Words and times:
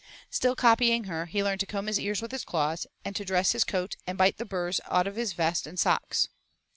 Still 0.31 0.55
copying 0.55 1.03
her, 1.03 1.27
he 1.27 1.43
learned 1.43 1.59
to 1.59 1.67
comb 1.67 1.85
his 1.85 1.99
ears 1.99 2.23
with 2.23 2.31
his 2.31 2.43
claws 2.43 2.87
and 3.05 3.15
to 3.15 3.23
dress 3.23 3.51
his 3.51 3.63
coat 3.63 3.97
and 4.07 4.15
to 4.15 4.17
bite 4.17 4.37
the 4.37 4.45
burrs 4.45 4.81
out 4.87 5.05
of 5.05 5.15
his 5.15 5.33
vest 5.33 5.67
and 5.67 5.79
socks. 5.79 6.29